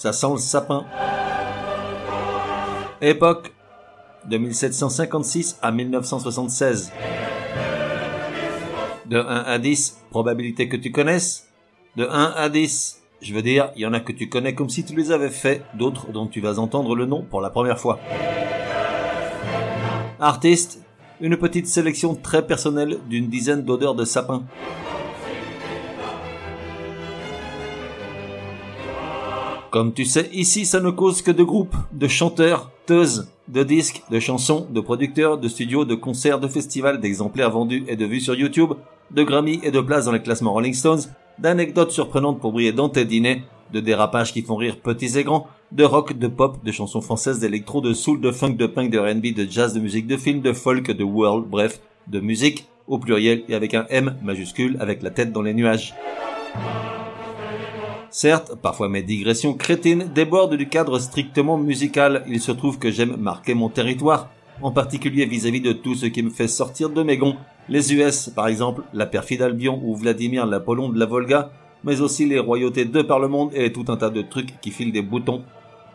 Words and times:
ça 0.00 0.14
sent 0.14 0.30
le 0.30 0.38
sapin. 0.38 0.86
Époque, 3.02 3.52
de 4.24 4.38
1756 4.38 5.58
à 5.60 5.70
1976. 5.70 6.90
De 9.04 9.18
1 9.18 9.22
à 9.26 9.58
10, 9.58 10.00
probabilité 10.10 10.70
que 10.70 10.78
tu 10.78 10.90
connaisses. 10.90 11.50
De 11.96 12.08
1 12.08 12.32
à 12.34 12.48
10, 12.48 13.02
je 13.20 13.34
veux 13.34 13.42
dire, 13.42 13.72
il 13.76 13.82
y 13.82 13.86
en 13.86 13.92
a 13.92 14.00
que 14.00 14.12
tu 14.12 14.30
connais 14.30 14.54
comme 14.54 14.70
si 14.70 14.86
tu 14.86 14.96
les 14.96 15.12
avais 15.12 15.28
fait, 15.28 15.64
d'autres 15.74 16.10
dont 16.10 16.28
tu 16.28 16.40
vas 16.40 16.58
entendre 16.58 16.96
le 16.96 17.04
nom 17.04 17.20
pour 17.20 17.42
la 17.42 17.50
première 17.50 17.78
fois. 17.78 18.00
Artiste, 20.18 20.82
une 21.20 21.36
petite 21.36 21.66
sélection 21.66 22.14
très 22.14 22.46
personnelle 22.46 23.00
d'une 23.10 23.28
dizaine 23.28 23.64
d'odeurs 23.64 23.94
de 23.94 24.06
sapin. 24.06 24.44
Comme 29.70 29.92
tu 29.92 30.04
sais, 30.04 30.28
ici 30.32 30.66
ça 30.66 30.80
ne 30.80 30.90
cause 30.90 31.22
que 31.22 31.30
de 31.30 31.44
groupes, 31.44 31.76
de 31.92 32.08
chanteurs, 32.08 32.72
teuses, 32.86 33.30
de 33.46 33.62
disques, 33.62 34.02
de 34.10 34.18
chansons, 34.18 34.66
de 34.68 34.80
producteurs, 34.80 35.38
de 35.38 35.46
studios, 35.46 35.84
de 35.84 35.94
concerts, 35.94 36.40
de 36.40 36.48
festivals, 36.48 37.00
d'exemplaires 37.00 37.52
vendus 37.52 37.84
et 37.86 37.94
de 37.94 38.04
vues 38.04 38.20
sur 38.20 38.34
YouTube, 38.34 38.72
de 39.12 39.22
Grammy 39.22 39.60
et 39.62 39.70
de 39.70 39.80
places 39.80 40.06
dans 40.06 40.12
les 40.12 40.22
classements 40.22 40.52
Rolling 40.52 40.74
Stones, 40.74 41.02
d'anecdotes 41.38 41.92
surprenantes 41.92 42.40
pour 42.40 42.50
briller 42.50 42.72
dans 42.72 42.88
tes 42.88 43.04
dîners, 43.04 43.44
de 43.72 43.78
dérapages 43.78 44.32
qui 44.32 44.42
font 44.42 44.56
rire 44.56 44.76
petits 44.80 45.16
et 45.16 45.22
grands, 45.22 45.46
de 45.70 45.84
rock, 45.84 46.18
de 46.18 46.26
pop, 46.26 46.56
de 46.64 46.72
chansons 46.72 47.00
françaises, 47.00 47.38
d'électro, 47.38 47.80
de 47.80 47.92
soul, 47.92 48.20
de 48.20 48.32
funk, 48.32 48.54
de 48.54 48.66
punk, 48.66 48.90
de 48.90 48.98
R&B, 48.98 49.32
de 49.32 49.48
jazz, 49.48 49.72
de 49.72 49.78
musique, 49.78 50.08
de 50.08 50.16
film, 50.16 50.40
de 50.40 50.52
folk, 50.52 50.90
de 50.90 51.04
world, 51.04 51.46
bref, 51.48 51.80
de 52.08 52.18
musique, 52.18 52.66
au 52.88 52.98
pluriel 52.98 53.44
et 53.48 53.54
avec 53.54 53.74
un 53.74 53.86
M 53.88 54.16
majuscule 54.20 54.76
avec 54.80 55.00
la 55.02 55.10
tête 55.10 55.32
dans 55.32 55.42
les 55.42 55.54
nuages. 55.54 55.94
Certes, 58.10 58.56
parfois 58.60 58.88
mes 58.88 59.02
digressions 59.02 59.54
crétines 59.54 60.10
débordent 60.12 60.56
du 60.56 60.68
cadre 60.68 60.98
strictement 60.98 61.56
musical. 61.56 62.24
Il 62.26 62.40
se 62.40 62.50
trouve 62.50 62.80
que 62.80 62.90
j'aime 62.90 63.16
marquer 63.16 63.54
mon 63.54 63.68
territoire, 63.68 64.30
en 64.62 64.72
particulier 64.72 65.26
vis-à-vis 65.26 65.60
de 65.60 65.72
tout 65.72 65.94
ce 65.94 66.06
qui 66.06 66.24
me 66.24 66.30
fait 66.30 66.48
sortir 66.48 66.90
de 66.90 67.04
mes 67.04 67.16
gonds. 67.16 67.36
Les 67.68 67.94
US, 67.94 68.28
par 68.34 68.48
exemple, 68.48 68.82
la 68.92 69.06
perfide 69.06 69.42
Albion 69.42 69.80
ou 69.84 69.94
Vladimir 69.94 70.44
l'Apollon 70.44 70.88
de 70.88 70.98
la 70.98 71.06
Volga, 71.06 71.52
mais 71.84 72.00
aussi 72.00 72.26
les 72.26 72.40
royautés 72.40 72.84
de 72.84 73.00
par 73.02 73.20
le 73.20 73.28
monde 73.28 73.52
et 73.54 73.72
tout 73.72 73.84
un 73.86 73.96
tas 73.96 74.10
de 74.10 74.22
trucs 74.22 74.60
qui 74.60 74.72
filent 74.72 74.92
des 74.92 75.02
boutons. 75.02 75.44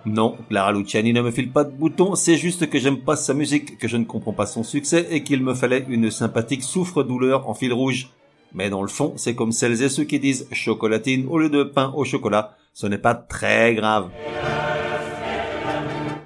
Non, 0.06 0.38
Clara 0.50 0.72
Luciani 0.72 1.12
ne 1.12 1.22
me 1.22 1.32
file 1.32 1.52
pas 1.52 1.66
de 1.66 1.72
boutons, 1.72 2.16
c'est 2.16 2.38
juste 2.38 2.70
que 2.70 2.80
j'aime 2.80 3.00
pas 3.00 3.18
sa 3.18 3.34
musique, 3.34 3.78
que 3.78 3.90
je 3.90 3.98
ne 3.98 4.06
comprends 4.06 4.34
pas 4.34 4.46
son 4.46 4.64
succès 4.64 5.08
et 5.10 5.24
qu'il 5.24 5.44
me 5.44 5.54
fallait 5.54 5.86
une 5.90 6.12
sympathique 6.12 6.64
souffre-douleur 6.64 7.50
en 7.50 7.54
fil 7.54 7.74
rouge. 7.74 8.10
Mais 8.56 8.70
dans 8.70 8.82
le 8.82 8.88
fond, 8.88 9.14
c'est 9.18 9.36
comme 9.36 9.52
celles 9.52 9.84
et 9.84 9.90
ceux 9.90 10.06
qui 10.06 10.18
disent 10.18 10.48
chocolatine 10.54 11.28
au 11.30 11.38
lieu 11.38 11.50
de 11.50 11.64
pain 11.64 11.92
au 11.94 12.06
chocolat. 12.06 12.56
Ce 12.74 12.88
n'est 12.88 12.98
pas 12.98 13.14
très 13.14 13.76
grave. 13.76 14.10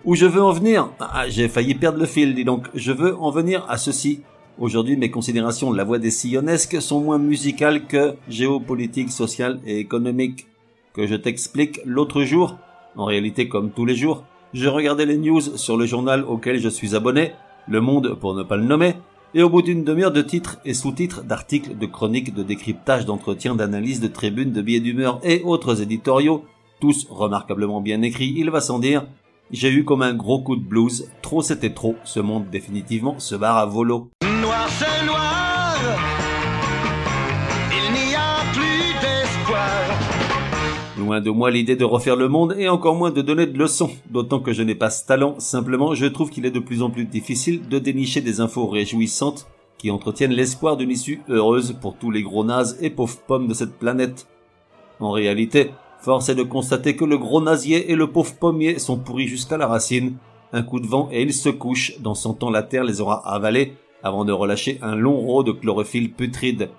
Où 0.06 0.14
je 0.14 0.28
veux 0.28 0.42
en 0.42 0.52
venir 0.52 0.92
ah, 1.00 1.28
J'ai 1.28 1.50
failli 1.50 1.74
perdre 1.74 1.98
le 1.98 2.06
fil, 2.06 2.36
dis 2.36 2.46
donc. 2.46 2.68
Je 2.76 2.92
veux 2.92 3.18
en 3.18 3.32
venir 3.32 3.66
à 3.68 3.78
ceci. 3.78 4.22
Aujourd'hui, 4.60 4.96
mes 4.96 5.10
considérations 5.10 5.72
de 5.72 5.78
la 5.78 5.84
voix 5.84 5.98
des 5.98 6.12
sillonnesques 6.12 6.80
sont 6.82 7.00
moins 7.00 7.18
musicales 7.18 7.88
que 7.88 8.14
géopolitiques, 8.28 9.12
sociales 9.12 9.60
et 9.66 9.80
économiques. 9.80 10.46
Que 10.94 11.08
je 11.08 11.16
t'explique 11.16 11.80
l'autre 11.84 12.22
jour, 12.24 12.58
en 12.96 13.06
réalité 13.06 13.48
comme 13.48 13.72
tous 13.72 13.86
les 13.86 13.96
jours, 13.96 14.24
je 14.54 14.68
regardais 14.68 15.06
les 15.08 15.18
news 15.18 15.42
sur 15.42 15.78
le 15.78 15.88
journal 15.88 16.24
auquel 16.24 16.60
je 16.60 16.70
suis 16.70 16.96
abonné, 16.96 17.32
Le 17.68 17.82
Monde 17.82 18.16
pour 18.20 18.36
ne 18.36 18.44
pas 18.44 18.58
le 18.58 18.66
nommer, 18.66 18.96
et 19.34 19.44
au 19.44 19.50
bout 19.50 19.62
d'une 19.62 19.84
demi-heure 19.84 20.12
de 20.12 20.22
titres 20.22 20.58
et 20.66 20.74
sous-titres, 20.74 21.24
d'articles, 21.24 21.78
de 21.78 21.86
chroniques, 21.86 22.34
de 22.34 22.44
décryptage, 22.44 23.06
d'entretiens, 23.06 23.56
d'analyses, 23.56 24.00
de 24.00 24.08
tribunes, 24.08 24.52
de 24.52 24.62
billets 24.62 24.80
d'humeur 24.80 25.20
et 25.24 25.42
autres 25.44 25.82
éditoriaux, 25.82 26.46
tous 26.80 27.08
remarquablement 27.10 27.82
bien 27.82 28.02
écrits, 28.02 28.34
il 28.38 28.50
va 28.50 28.62
sans 28.62 28.80
dire, 28.80 29.06
j'ai 29.52 29.70
eu 29.70 29.84
comme 29.84 30.02
un 30.02 30.14
gros 30.14 30.42
coup 30.42 30.56
de 30.56 30.64
blues, 30.64 31.10
trop 31.22 31.42
c'était 31.42 31.74
trop, 31.74 31.96
ce 32.04 32.20
monde 32.20 32.50
définitivement 32.50 33.20
se 33.20 33.36
barre 33.36 33.58
à 33.58 33.66
volo. 33.66 34.10
De 41.10 41.32
moi 41.32 41.50
l'idée 41.50 41.76
de 41.76 41.84
refaire 41.84 42.16
le 42.16 42.30
monde 42.30 42.56
et 42.60 42.70
encore 42.70 42.94
moins 42.94 43.10
de 43.10 43.24
donner 43.24 43.48
de 43.48 43.58
leçons, 43.58 43.90
d'autant 44.12 44.40
que 44.40 44.54
je 44.54 44.62
n'ai 44.62 44.76
pas 44.76 44.92
ce 44.92 45.08
talent, 45.08 45.40
simplement 45.40 45.96
je 45.96 46.06
trouve 46.06 46.30
qu'il 46.30 46.46
est 46.46 46.52
de 46.52 46.60
plus 46.60 46.84
en 46.84 46.92
plus 46.92 47.06
difficile 47.06 47.68
de 47.68 47.80
dénicher 47.80 48.22
des 48.22 48.42
infos 48.42 48.68
réjouissantes 48.68 49.48
qui 49.80 49.90
entretiennent 49.90 50.34
l'espoir 50.34 50.78
d'une 50.78 50.92
issue 50.92 51.22
heureuse 51.28 51.76
pour 51.82 51.98
tous 51.98 52.12
les 52.12 52.22
gros 52.22 52.44
nazes 52.44 52.78
et 52.80 52.92
pauvres 52.92 53.18
pommes 53.26 53.48
de 53.48 53.56
cette 53.56 53.80
planète. 53.80 54.28
En 55.00 55.10
réalité, 55.10 55.72
force 56.00 56.30
est 56.30 56.36
de 56.36 56.44
constater 56.44 56.96
que 56.96 57.06
le 57.06 57.18
gros 57.18 57.42
nasier 57.42 57.92
et 57.92 57.96
le 57.96 58.12
pauvre 58.12 58.36
pommier 58.36 58.78
sont 58.78 59.00
pourris 59.00 59.28
jusqu'à 59.28 59.58
la 59.58 59.68
racine. 59.68 60.16
Un 60.54 60.62
coup 60.62 60.80
de 60.80 60.88
vent 60.88 61.10
et 61.12 61.24
ils 61.24 61.34
se 61.34 61.50
couchent, 61.50 62.00
dans 62.02 62.16
cent 62.16 62.44
ans 62.44 62.52
la 62.52 62.62
terre 62.62 62.84
les 62.84 63.02
aura 63.02 63.28
avalés 63.28 63.74
avant 64.04 64.26
de 64.26 64.32
relâcher 64.32 64.78
un 64.84 64.96
long 64.96 65.18
rot 65.18 65.42
de 65.44 65.54
chlorophylle 65.54 66.12
putride. 66.12 66.70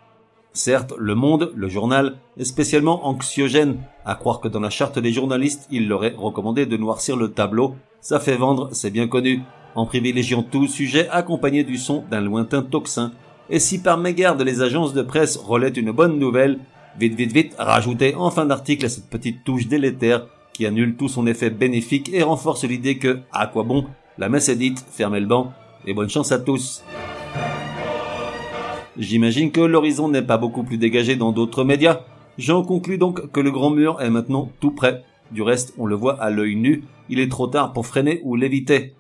Certes, 0.53 0.95
Le 0.99 1.15
Monde, 1.15 1.53
le 1.55 1.69
journal, 1.69 2.17
est 2.37 2.45
spécialement 2.45 3.07
anxiogène, 3.07 3.77
à 4.05 4.17
croire 4.17 4.41
que 4.41 4.49
dans 4.49 4.59
la 4.59 4.71
charte 4.71 4.99
des 4.99 5.13
journalistes, 5.13 5.69
il 5.71 5.87
leur 5.87 6.05
est 6.05 6.15
recommandé 6.17 6.67
de 6.67 6.77
noircir 6.77 7.17
le 7.17 7.31
tableau. 7.31 7.77
Ça 8.01 8.19
fait 8.19 8.37
vendre, 8.37 8.69
c'est 8.73 8.91
bien 8.91 9.07
connu, 9.07 9.43
en 9.77 9.87
privilégiant 9.87 10.43
tout 10.43 10.67
sujet 10.67 11.09
accompagné 11.11 11.63
du 11.63 11.77
son 11.77 12.03
d'un 12.11 12.21
lointain 12.21 12.63
tocsin. 12.63 13.13
Et 13.49 13.61
si 13.61 13.81
par 13.81 13.99
mégarde 13.99 14.43
les 14.43 14.61
agences 14.61 14.93
de 14.93 15.03
presse 15.03 15.37
relaient 15.37 15.69
une 15.69 15.93
bonne 15.93 16.19
nouvelle, 16.19 16.59
vite 16.99 17.15
vite 17.15 17.33
vite, 17.33 17.55
rajoutez 17.57 18.17
en 18.17 18.31
fin 18.31 18.47
d'article 18.47 18.91
cette 18.91 19.09
petite 19.09 19.45
touche 19.45 19.69
délétère 19.69 20.27
qui 20.53 20.67
annule 20.67 20.97
tout 20.97 21.09
son 21.09 21.27
effet 21.29 21.51
bénéfique 21.51 22.11
et 22.13 22.23
renforce 22.23 22.65
l'idée 22.65 22.99
que, 22.99 23.21
à 23.33 23.47
quoi 23.47 23.63
bon, 23.63 23.87
la 24.19 24.29
messe 24.29 24.49
est 24.49 24.57
dite, 24.57 24.85
fermez 24.91 25.21
le 25.21 25.27
banc, 25.27 25.53
et 25.87 25.95
bonne 25.95 26.11
chance 26.11 26.33
à 26.33 26.39
tous. 26.39 26.83
J'imagine 28.99 29.53
que 29.53 29.61
l'horizon 29.61 30.09
n'est 30.09 30.23
pas 30.23 30.39
beaucoup 30.39 30.63
plus 30.63 30.79
dégagé 30.79 31.17
dans 31.17 31.33
d'autres 31.33 31.65
médias. 31.65 32.01
J'en 32.39 32.63
conclus 32.63 32.99
donc 32.99 33.31
que 33.31 33.41
le 33.41 33.51
grand 33.51 33.71
mur 33.71 34.01
est 34.01 34.11
maintenant 34.11 34.51
tout 34.61 34.73
prêt. 34.73 35.05
Du 35.31 35.43
reste, 35.43 35.75
on 35.79 35.87
le 35.87 35.95
voit 35.95 36.21
à 36.21 36.31
l'œil 36.31 36.57
nu, 36.57 36.85
il 37.09 37.21
est 37.21 37.31
trop 37.31 37.47
tard 37.47 37.73
pour 37.73 37.87
freiner 37.87 38.21
ou 38.25 38.35
l'éviter. 38.35 38.95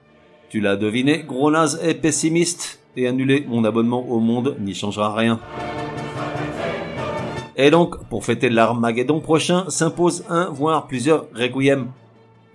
Tu 0.49 0.61
l'as 0.61 0.77
deviné, 0.77 1.25
gros 1.27 1.51
naze 1.51 1.81
est 1.83 1.95
pessimiste, 1.95 2.81
et 2.97 3.09
annuler 3.09 3.45
mon 3.49 3.65
abonnement 3.65 4.09
au 4.09 4.21
monde 4.21 4.57
n'y 4.61 4.75
changera 4.75 5.15
rien. 5.15 5.41
Et 7.57 7.71
donc, 7.71 8.05
pour 8.09 8.25
fêter 8.25 8.49
l'Armageddon 8.49 9.21
prochain, 9.21 9.65
s'impose 9.69 10.25
un, 10.29 10.51
voire 10.51 10.87
plusieurs 10.87 11.27
requiem. 11.35 11.89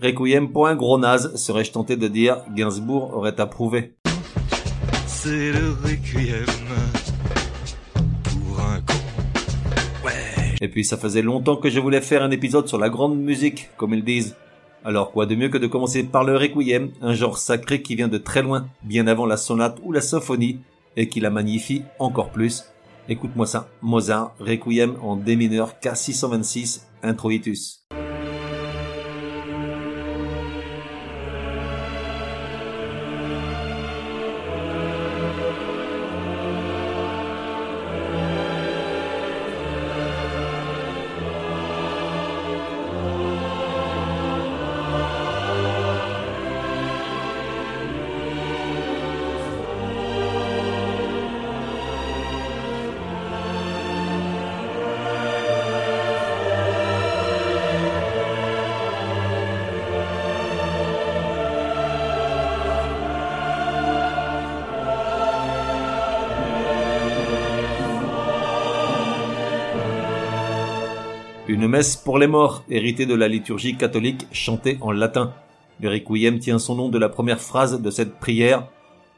Requiem 0.02 0.52
pour 0.52 0.68
un 0.68 0.76
gros 0.76 1.00
serais-je 1.36 1.72
tenté 1.72 1.96
de 1.96 2.08
dire, 2.08 2.38
Gainsbourg 2.56 3.16
aurait 3.16 3.40
approuvé. 3.40 3.94
C'est 5.06 5.52
le 5.52 5.76
requiem 5.84 6.46
Et 10.66 10.68
puis 10.68 10.84
ça 10.84 10.98
faisait 10.98 11.22
longtemps 11.22 11.58
que 11.58 11.70
je 11.70 11.80
voulais 11.80 12.02
faire 12.02 12.24
un 12.24 12.32
épisode 12.32 12.68
sur 12.68 12.80
la 12.80 12.90
grande 12.90 13.20
musique, 13.20 13.70
comme 13.78 13.94
ils 13.94 14.04
disent. 14.04 14.36
Alors 14.84 15.12
quoi 15.12 15.28
de 15.28 15.36
mieux 15.36 15.50
que 15.50 15.60
de 15.60 15.68
commencer 15.68 16.02
par 16.02 16.24
le 16.24 16.36
requiem, 16.36 16.90
un 17.04 17.14
genre 17.14 17.38
sacré 17.38 17.84
qui 17.84 17.94
vient 17.94 18.08
de 18.08 18.18
très 18.18 18.42
loin, 18.42 18.66
bien 18.82 19.06
avant 19.06 19.28
la 19.28 19.38
sonate 19.38 19.78
ou 19.84 19.92
la 19.92 20.02
symphonie, 20.02 20.62
et 20.98 21.08
qui 21.08 21.20
la 21.20 21.30
magnifie 21.30 21.84
encore 22.00 22.32
plus. 22.32 22.66
Écoute-moi 23.08 23.46
ça, 23.46 23.70
Mozart, 23.84 24.34
requiem 24.40 24.96
en 25.04 25.18
D 25.18 25.36
mineur 25.36 25.76
K626, 25.84 26.82
introitus. 27.04 27.86
Messe 71.68 71.96
pour 71.96 72.18
les 72.18 72.28
morts, 72.28 72.64
héritée 72.70 73.06
de 73.06 73.16
la 73.16 73.28
liturgie 73.28 73.76
catholique 73.76 74.28
chantée 74.32 74.78
en 74.82 74.92
latin. 74.92 75.34
Le 75.82 75.90
requiem 75.90 76.40
tient 76.40 76.60
son 76.60 76.76
nom 76.76 76.90
de 76.90 76.98
la 76.98 77.10
première 77.10 77.42
phrase 77.42 77.82
de 77.82 77.92
cette 77.92 78.20
prière, 78.20 78.68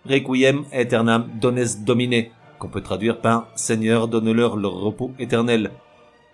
Requiem 0.09 0.63
aeternam 0.71 1.27
dones 1.41 1.65
domine, 1.85 2.27
qu'on 2.59 2.69
peut 2.69 2.81
traduire 2.81 3.19
par 3.19 3.47
Seigneur 3.55 4.07
donne-leur 4.07 4.55
leur 4.55 4.73
repos 4.73 5.11
éternel. 5.19 5.71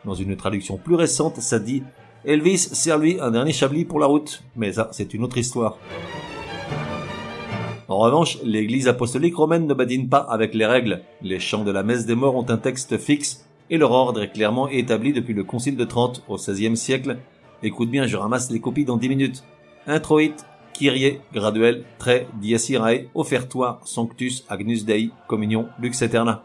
Dans 0.06 0.14
une 0.14 0.36
traduction 0.36 0.78
plus 0.78 0.96
récente, 0.96 1.38
ça 1.38 1.60
dit 1.60 1.84
Elvis 2.26 2.58
sert 2.60 2.98
lui 2.98 3.18
un 3.20 3.32
dernier 3.32 3.54
chablis 3.54 3.86
pour 3.86 4.00
la 4.00 4.06
route, 4.06 4.44
mais 4.56 4.74
ça 4.74 4.90
c'est 4.92 5.14
une 5.14 5.24
autre 5.24 5.38
histoire. 5.38 5.78
En 7.88 7.98
revanche, 7.98 8.38
l'église 8.44 8.88
apostolique 8.88 9.36
romaine 9.36 9.68
ne 9.68 9.74
badine 9.74 10.08
pas 10.08 10.26
avec 10.30 10.54
les 10.54 10.66
règles. 10.66 11.02
Les 11.22 11.40
chants 11.40 11.64
de 11.64 11.72
la 11.72 11.84
messe 11.84 12.06
des 12.06 12.16
morts 12.16 12.36
ont 12.36 12.50
un 12.50 12.58
texte 12.58 12.98
fixe 12.98 13.46
et 13.70 13.78
leur 13.78 13.92
ordre 13.92 14.22
est 14.22 14.32
clairement 14.32 14.68
établi 14.68 15.14
depuis 15.14 15.34
le 15.34 15.44
concile 15.44 15.76
de 15.76 15.86
Trente 15.86 16.24
au 16.28 16.36
XVIe 16.36 16.78
siècle. 16.78 17.18
Écoute 17.62 17.90
bien, 17.90 18.06
je 18.06 18.18
ramasse 18.18 18.52
les 18.52 18.60
copies 18.60 18.86
dans 18.86 18.98
10 18.98 19.10
minutes. 19.10 19.44
Introit, 19.88 20.36
Kyrie, 20.74 21.20
graduel, 21.34 21.84
très, 21.98 22.28
dies 22.42 22.72
irae, 22.72 23.06
offertoire, 23.14 23.80
sanctus, 23.86 24.44
agnus 24.50 24.86
dei, 24.86 25.12
communion, 25.28 25.68
lux 25.80 26.02
eterna. 26.02 26.44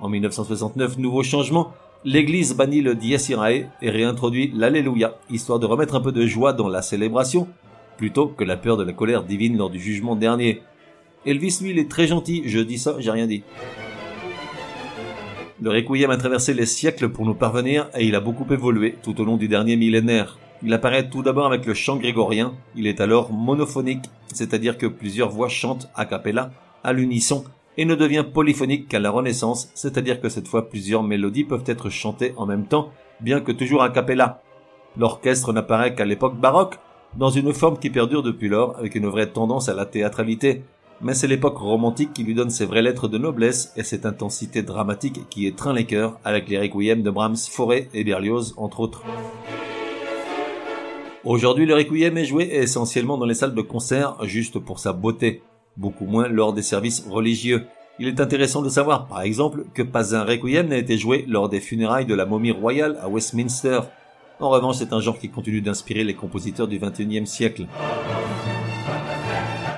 En 0.00 0.08
1969, 0.08 0.98
nouveau 0.98 1.22
changement, 1.22 1.72
l'église 2.04 2.54
bannit 2.54 2.80
le 2.80 2.94
dies 2.94 3.16
irae 3.30 3.68
et 3.82 3.90
réintroduit 3.90 4.52
l'alléluia, 4.54 5.18
histoire 5.30 5.58
de 5.58 5.66
remettre 5.66 5.94
un 5.94 6.00
peu 6.00 6.12
de 6.12 6.26
joie 6.26 6.52
dans 6.52 6.68
la 6.68 6.82
célébration, 6.82 7.48
plutôt 7.96 8.28
que 8.28 8.44
la 8.44 8.56
peur 8.56 8.76
de 8.76 8.84
la 8.84 8.92
colère 8.92 9.24
divine 9.24 9.56
lors 9.56 9.70
du 9.70 9.80
jugement 9.80 10.16
dernier. 10.16 10.62
Elvis, 11.24 11.58
lui, 11.60 11.70
il 11.70 11.78
est 11.78 11.90
très 11.90 12.06
gentil, 12.06 12.42
je 12.46 12.60
dis 12.60 12.78
ça, 12.78 12.96
j'ai 12.98 13.10
rien 13.10 13.26
dit. 13.26 13.42
Le 15.62 15.70
requiem 15.70 16.10
a 16.10 16.18
traversé 16.18 16.52
les 16.52 16.66
siècles 16.66 17.08
pour 17.08 17.24
nous 17.24 17.34
parvenir 17.34 17.88
et 17.96 18.04
il 18.04 18.14
a 18.14 18.20
beaucoup 18.20 18.46
évolué 18.52 18.96
tout 19.02 19.18
au 19.22 19.24
long 19.24 19.38
du 19.38 19.48
dernier 19.48 19.76
millénaire. 19.76 20.38
Il 20.62 20.72
apparaît 20.74 21.08
tout 21.08 21.22
d'abord 21.22 21.46
avec 21.46 21.64
le 21.64 21.72
chant 21.72 21.96
grégorien, 21.96 22.52
il 22.74 22.86
est 22.86 23.00
alors 23.00 23.32
monophonique, 23.32 24.04
c'est-à-dire 24.34 24.76
que 24.76 24.84
plusieurs 24.84 25.30
voix 25.30 25.48
chantent 25.48 25.88
a 25.94 26.04
cappella, 26.04 26.50
à 26.84 26.92
l'unisson, 26.92 27.44
et 27.78 27.86
ne 27.86 27.94
devient 27.94 28.24
polyphonique 28.30 28.88
qu'à 28.88 29.00
la 29.00 29.10
Renaissance, 29.10 29.70
c'est-à-dire 29.74 30.20
que 30.20 30.28
cette 30.28 30.48
fois 30.48 30.68
plusieurs 30.68 31.02
mélodies 31.02 31.44
peuvent 31.44 31.64
être 31.66 31.88
chantées 31.88 32.34
en 32.36 32.44
même 32.44 32.66
temps, 32.66 32.90
bien 33.20 33.40
que 33.40 33.52
toujours 33.52 33.82
a 33.82 33.88
cappella. 33.88 34.42
L'orchestre 34.98 35.54
n'apparaît 35.54 35.94
qu'à 35.94 36.04
l'époque 36.04 36.38
baroque, 36.38 36.78
dans 37.16 37.30
une 37.30 37.54
forme 37.54 37.78
qui 37.78 37.88
perdure 37.88 38.22
depuis 38.22 38.48
lors, 38.48 38.76
avec 38.78 38.94
une 38.94 39.06
vraie 39.06 39.30
tendance 39.30 39.70
à 39.70 39.74
la 39.74 39.86
théâtralité, 39.86 40.64
mais 41.00 41.14
c'est 41.14 41.26
l'époque 41.26 41.58
romantique 41.58 42.12
qui 42.12 42.24
lui 42.24 42.34
donne 42.34 42.50
ses 42.50 42.66
vraies 42.66 42.82
lettres 42.82 43.08
de 43.08 43.18
noblesse 43.18 43.72
et 43.76 43.82
cette 43.82 44.06
intensité 44.06 44.62
dramatique 44.62 45.28
qui 45.28 45.46
étreint 45.46 45.74
les 45.74 45.84
cœurs 45.84 46.18
avec 46.24 46.48
les 46.48 46.58
requiem 46.58 47.02
de 47.02 47.10
Brahms, 47.10 47.36
Fauré 47.50 47.88
et 47.92 48.04
Berlioz, 48.04 48.54
entre 48.56 48.80
autres. 48.80 49.02
Aujourd'hui, 51.24 51.66
le 51.66 51.74
requiem 51.74 52.16
est 52.16 52.24
joué 52.24 52.48
essentiellement 52.52 53.18
dans 53.18 53.26
les 53.26 53.34
salles 53.34 53.54
de 53.54 53.62
concert 53.62 54.16
juste 54.22 54.58
pour 54.58 54.78
sa 54.78 54.92
beauté, 54.92 55.42
beaucoup 55.76 56.06
moins 56.06 56.28
lors 56.28 56.52
des 56.52 56.62
services 56.62 57.04
religieux. 57.08 57.66
Il 57.98 58.08
est 58.08 58.20
intéressant 58.20 58.62
de 58.62 58.68
savoir, 58.68 59.06
par 59.06 59.22
exemple, 59.22 59.64
que 59.74 59.82
pas 59.82 60.14
un 60.14 60.22
requiem 60.22 60.68
n'a 60.68 60.76
été 60.76 60.96
joué 60.96 61.24
lors 61.28 61.48
des 61.48 61.60
funérailles 61.60 62.06
de 62.06 62.14
la 62.14 62.26
momie 62.26 62.52
royale 62.52 62.98
à 63.02 63.08
Westminster. 63.08 63.80
En 64.38 64.50
revanche, 64.50 64.76
c'est 64.76 64.92
un 64.92 65.00
genre 65.00 65.18
qui 65.18 65.30
continue 65.30 65.62
d'inspirer 65.62 66.04
les 66.04 66.14
compositeurs 66.14 66.68
du 66.68 66.78
XXIe 66.78 67.26
siècle. 67.26 67.66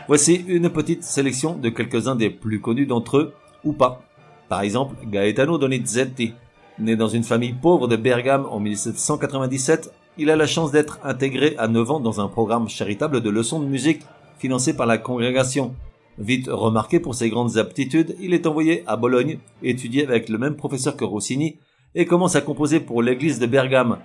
Voici 0.08 0.42
une 0.48 0.70
petite 0.70 1.04
sélection 1.04 1.54
de 1.54 1.68
quelques-uns 1.68 2.16
des 2.16 2.30
plus 2.30 2.62
connus 2.62 2.86
d'entre 2.86 3.18
eux, 3.18 3.34
ou 3.62 3.74
pas. 3.74 4.00
Par 4.48 4.62
exemple, 4.62 4.96
Gaetano 5.04 5.58
Donizetti. 5.58 6.32
Né 6.78 6.96
dans 6.96 7.08
une 7.08 7.24
famille 7.24 7.52
pauvre 7.52 7.88
de 7.88 7.96
Bergame 7.96 8.46
en 8.50 8.58
1797, 8.58 9.92
il 10.16 10.30
a 10.30 10.36
la 10.36 10.46
chance 10.46 10.72
d'être 10.72 10.98
intégré 11.04 11.56
à 11.58 11.68
9 11.68 11.90
ans 11.90 12.00
dans 12.00 12.22
un 12.22 12.28
programme 12.28 12.70
charitable 12.70 13.20
de 13.20 13.28
leçons 13.28 13.60
de 13.60 13.66
musique 13.66 14.00
financé 14.38 14.74
par 14.74 14.86
la 14.86 14.96
congrégation. 14.96 15.74
Vite 16.16 16.48
remarqué 16.50 17.00
pour 17.00 17.14
ses 17.14 17.28
grandes 17.28 17.58
aptitudes, 17.58 18.16
il 18.18 18.32
est 18.32 18.46
envoyé 18.46 18.84
à 18.86 18.96
Bologne 18.96 19.38
étudier 19.62 20.04
avec 20.04 20.30
le 20.30 20.38
même 20.38 20.56
professeur 20.56 20.96
que 20.96 21.04
Rossini 21.04 21.58
et 21.94 22.06
commence 22.06 22.34
à 22.34 22.40
composer 22.40 22.80
pour 22.80 23.02
l'église 23.02 23.40
de 23.40 23.46
Bergame. 23.46 23.98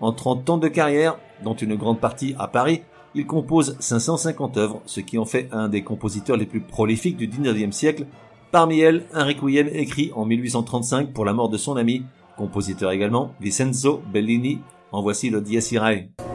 En 0.00 0.12
30 0.12 0.48
ans 0.48 0.58
de 0.58 0.68
carrière, 0.68 1.18
dont 1.44 1.54
une 1.54 1.76
grande 1.76 2.00
partie 2.00 2.34
à 2.38 2.48
Paris, 2.48 2.80
il 3.14 3.26
compose 3.26 3.76
550 3.80 4.56
œuvres, 4.56 4.82
ce 4.86 5.00
qui 5.00 5.18
en 5.18 5.24
fait 5.24 5.48
un 5.52 5.68
des 5.68 5.82
compositeurs 5.82 6.36
les 6.36 6.46
plus 6.46 6.60
prolifiques 6.60 7.16
du 7.16 7.28
19e 7.28 7.72
siècle. 7.72 8.06
Parmi 8.50 8.80
elles, 8.80 9.06
un 9.12 9.24
requiem 9.24 9.68
écrit 9.72 10.10
en 10.14 10.24
1835 10.24 11.12
pour 11.12 11.24
la 11.24 11.32
mort 11.32 11.48
de 11.48 11.56
son 11.56 11.76
ami, 11.76 12.04
compositeur 12.36 12.90
également, 12.90 13.34
Vincenzo 13.40 14.02
Bellini, 14.12 14.60
en 14.92 15.02
voici 15.02 15.30
le 15.30 15.40
Dies 15.40 15.68
Irae. 15.72 16.31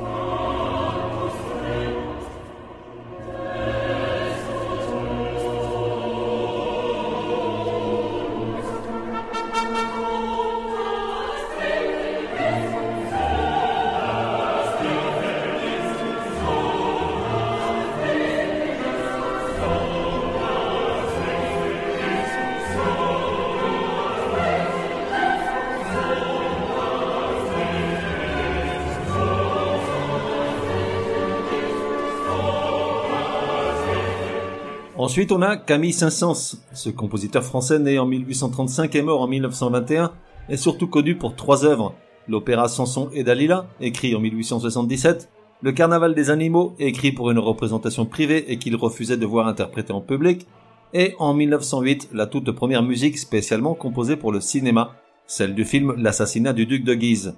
Ensuite, 35.07 35.31
on 35.31 35.41
a 35.41 35.55
Camille 35.55 35.93
Saint-Saëns. 35.93 36.57
Ce 36.73 36.89
compositeur 36.89 37.41
français 37.41 37.79
né 37.79 37.97
en 37.97 38.05
1835 38.05 38.93
et 38.93 39.01
mort 39.01 39.21
en 39.21 39.27
1921 39.27 40.11
est 40.49 40.57
surtout 40.57 40.87
connu 40.87 41.15
pour 41.15 41.33
trois 41.33 41.63
œuvres. 41.63 41.95
L'opéra 42.27 42.67
Samson 42.67 43.09
et 43.13 43.23
Dalila, 43.23 43.67
écrit 43.79 44.13
en 44.15 44.19
1877, 44.19 45.29
Le 45.61 45.71
Carnaval 45.71 46.13
des 46.13 46.29
animaux, 46.29 46.75
écrit 46.77 47.13
pour 47.13 47.31
une 47.31 47.39
représentation 47.39 48.05
privée 48.05 48.51
et 48.51 48.57
qu'il 48.59 48.75
refusait 48.75 49.15
de 49.15 49.25
voir 49.25 49.47
interpréter 49.47 49.93
en 49.93 50.01
public, 50.01 50.45
et 50.93 51.15
en 51.19 51.33
1908, 51.33 52.09
la 52.11 52.25
toute 52.25 52.51
première 52.51 52.83
musique 52.83 53.17
spécialement 53.17 53.75
composée 53.75 54.17
pour 54.17 54.33
le 54.33 54.41
cinéma, 54.41 54.91
celle 55.25 55.55
du 55.55 55.63
film 55.63 55.93
L'assassinat 55.95 56.51
du 56.51 56.65
duc 56.65 56.83
de 56.83 56.93
Guise. 56.93 57.33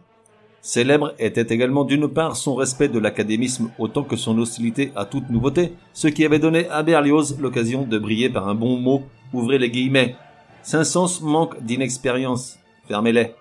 Célèbre 0.62 1.14
était 1.20 1.54
également 1.54 1.86
d'une 1.86 2.10
part 2.10 2.36
son 2.36 2.56
respect 2.56 2.90
de 2.90 3.00
l'académisme 3.00 3.72
autant 3.80 4.04
que 4.04 4.18
son 4.18 4.38
hostilité 4.38 4.92
à 4.96 5.06
toute 5.06 5.30
nouveauté, 5.30 5.74
ce 5.94 6.08
qui 6.08 6.26
avait 6.26 6.40
donné 6.40 6.68
à 6.70 6.84
Berlioz 6.84 7.38
l'occasion 7.40 7.84
de 7.84 7.98
briller 7.98 8.30
par 8.30 8.48
un 8.50 8.56
bon 8.56 8.78
mot, 8.78 9.04
ouvrez 9.34 9.58
les 9.58 9.70
guillemets. 9.70 10.16
Saint-Saëns 10.62 11.22
manque 11.24 11.64
d'inexpérience, 11.64 12.60
fermez-les. 12.88 13.34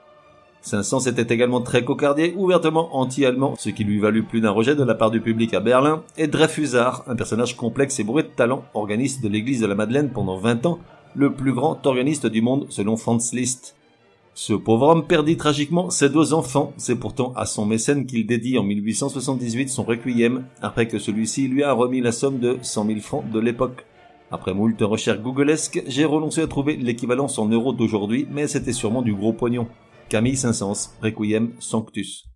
Saint-Saëns 0.60 1.08
était 1.08 1.34
également 1.34 1.60
très 1.60 1.84
cocardier, 1.84 2.34
ouvertement 2.36 2.96
anti-allemand, 2.96 3.54
ce 3.58 3.70
qui 3.70 3.84
lui 3.84 3.98
valut 3.98 4.22
plus 4.22 4.40
d'un 4.40 4.50
rejet 4.50 4.76
de 4.76 4.84
la 4.84 4.94
part 4.94 5.10
du 5.10 5.20
public 5.20 5.54
à 5.54 5.60
Berlin, 5.60 6.02
et 6.16 6.28
Dreyfusard, 6.28 7.04
un 7.08 7.16
personnage 7.16 7.56
complexe 7.56 7.98
et 7.98 8.04
bourré 8.04 8.22
de 8.22 8.28
talent, 8.28 8.64
organiste 8.74 9.22
de 9.22 9.28
l'église 9.28 9.60
de 9.60 9.66
la 9.66 9.74
Madeleine 9.74 10.10
pendant 10.10 10.38
20 10.38 10.66
ans, 10.66 10.78
le 11.14 11.32
plus 11.32 11.52
grand 11.52 11.84
organiste 11.86 12.26
du 12.26 12.42
monde 12.42 12.66
selon 12.68 12.96
Franz 12.96 13.34
Liszt. 13.34 13.74
Ce 14.40 14.52
pauvre 14.52 14.86
homme 14.86 15.04
perdit 15.04 15.36
tragiquement 15.36 15.90
ses 15.90 16.10
deux 16.10 16.32
enfants. 16.32 16.72
C'est 16.76 16.94
pourtant 16.94 17.32
à 17.34 17.44
son 17.44 17.66
mécène 17.66 18.06
qu'il 18.06 18.24
dédie 18.24 18.56
en 18.56 18.62
1878 18.62 19.68
son 19.68 19.82
requiem, 19.82 20.44
après 20.62 20.86
que 20.86 21.00
celui-ci 21.00 21.48
lui 21.48 21.64
a 21.64 21.72
remis 21.72 22.00
la 22.00 22.12
somme 22.12 22.38
de 22.38 22.56
100 22.62 22.86
000 22.86 23.00
francs 23.00 23.28
de 23.28 23.40
l'époque. 23.40 23.84
Après 24.30 24.54
moult 24.54 24.80
recherches 24.80 25.18
googlesques, 25.18 25.82
j'ai 25.88 26.04
renoncé 26.04 26.40
à 26.40 26.46
trouver 26.46 26.76
l'équivalence 26.76 27.36
en 27.40 27.48
euros 27.48 27.72
d'aujourd'hui, 27.72 28.28
mais 28.30 28.46
c'était 28.46 28.72
sûrement 28.72 29.02
du 29.02 29.12
gros 29.12 29.32
pognon. 29.32 29.66
Camille 30.08 30.36
Saint-Saëns, 30.36 30.92
Requiem 31.02 31.50
Sanctus. 31.58 32.28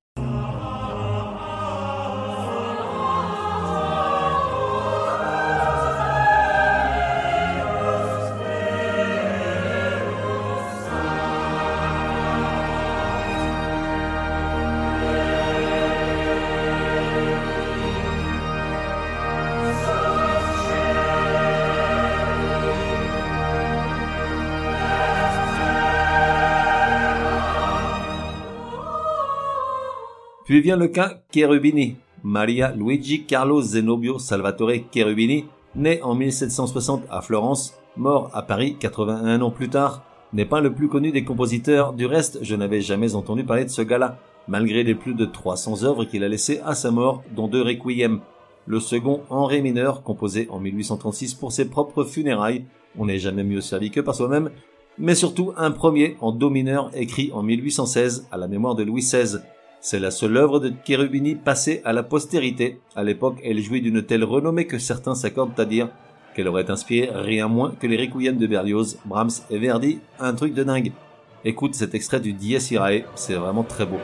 Puis 30.53 30.61
vient 30.61 30.77
le 30.77 30.89
cas 30.89 31.23
Cherubini. 31.33 31.97
Maria 32.23 32.75
Luigi 32.77 33.25
Carlo 33.25 33.63
Zenobio 33.63 34.19
Salvatore 34.19 34.85
Cherubini, 34.93 35.47
né 35.75 36.03
en 36.03 36.15
1760 36.15 37.05
à 37.09 37.23
Florence, 37.23 37.81
mort 37.97 38.31
à 38.35 38.43
Paris 38.43 38.77
81 38.79 39.41
ans 39.41 39.51
plus 39.51 39.71
tard, 39.71 40.05
n'est 40.35 40.45
pas 40.45 40.61
le 40.61 40.75
plus 40.75 40.89
connu 40.89 41.11
des 41.11 41.25
compositeurs. 41.25 41.95
Du 41.95 42.05
reste, 42.05 42.41
je 42.43 42.55
n'avais 42.55 42.83
jamais 42.83 43.15
entendu 43.15 43.45
parler 43.45 43.65
de 43.65 43.71
ce 43.71 43.81
gars-là. 43.81 44.19
malgré 44.47 44.83
les 44.83 44.95
plus 44.95 45.15
de 45.15 45.25
300 45.25 45.85
œuvres 45.85 46.05
qu'il 46.05 46.23
a 46.23 46.29
laissées 46.29 46.61
à 46.67 46.75
sa 46.75 46.91
mort, 46.91 47.23
dont 47.35 47.49
deux 47.49 47.63
requiem. 47.63 48.21
Le 48.67 48.79
second 48.79 49.23
en 49.31 49.47
ré 49.47 49.63
mineur, 49.63 50.03
composé 50.03 50.49
en 50.51 50.61
1836 50.61 51.33
pour 51.33 51.53
ses 51.53 51.71
propres 51.71 52.05
funérailles, 52.05 52.67
on 52.99 53.07
n'est 53.07 53.19
jamais 53.19 53.43
mieux 53.43 53.63
servi 53.63 53.91
que 53.91 54.03
par 54.03 54.15
soi-même, 54.15 54.51
mais 54.99 55.15
surtout 55.15 55.55
un 55.57 55.71
premier 55.71 56.19
en 56.21 56.31
do 56.31 56.51
mineur 56.51 56.91
écrit 56.95 57.31
en 57.33 57.43
1816 57.43 58.29
à 58.31 58.37
la 58.37 58.49
mémoire 58.49 58.75
de 58.75 58.83
Louis 58.83 59.01
XVI. 59.01 59.39
C'est 59.85 59.99
la 59.99 60.13
seule 60.13 60.37
œuvre 60.37 60.61
de 60.61 60.73
Cherubini 60.87 61.35
passée 61.35 61.83
à 61.85 61.93
la 61.93 62.05
postérité. 62.05 62.79
À 62.95 63.03
l'époque, 63.03 63.41
elle 63.43 63.61
jouit 63.61 63.81
d'une 63.81 64.01
telle 64.01 64.23
renommée 64.23 64.69
que 64.69 64.79
certains 64.79 65.17
s'accordent 65.17 65.59
à 65.59 65.65
dire 65.65 65.89
qu'elle 66.37 66.47
aurait 66.47 66.71
inspiré 66.71 67.11
rien 67.13 67.49
moins 67.49 67.75
que 67.81 67.89
les 67.89 67.97
Requiem 67.97 68.37
de 68.37 68.47
Berlioz, 68.47 68.99
Brahms 69.05 69.43
et 69.51 69.59
Verdi, 69.59 69.99
un 70.21 70.35
truc 70.35 70.55
de 70.55 70.63
dingue. 70.63 70.93
Écoute 71.45 71.75
cet 71.75 71.97
extrait 71.97 72.21
du 72.21 72.33
Dies 72.33 72.69
Irae, 72.71 73.03
c'est 73.17 73.35
vraiment 73.35 73.65
très 73.65 73.85
beau. 73.85 73.99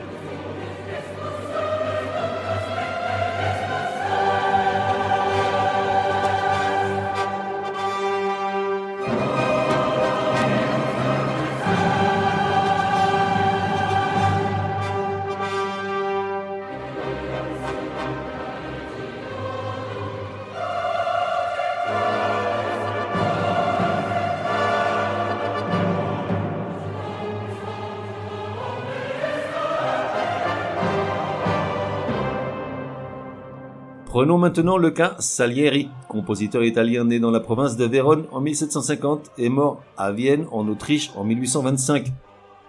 Prenons 34.09 34.39
maintenant 34.39 34.77
le 34.77 34.89
cas 34.89 35.15
Salieri, 35.19 35.87
compositeur 36.07 36.63
italien 36.63 37.03
né 37.03 37.19
dans 37.19 37.29
la 37.29 37.39
province 37.39 37.77
de 37.77 37.85
Vérone 37.85 38.25
en 38.31 38.41
1750 38.41 39.33
et 39.37 39.49
mort 39.49 39.83
à 39.97 40.11
Vienne 40.11 40.47
en 40.51 40.67
Autriche 40.67 41.11
en 41.15 41.23
1825. 41.23 42.07